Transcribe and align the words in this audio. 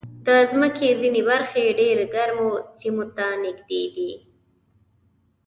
د 0.25 0.27
مځکې 0.61 0.87
ځینې 1.01 1.21
برخې 1.29 1.63
ډېر 1.79 1.97
ګرمو 2.13 2.49
سیمو 2.79 3.05
ته 3.15 3.25
نږدې 3.43 3.83
دي. 3.95 4.11